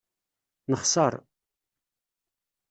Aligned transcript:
Nexser. 0.71 1.13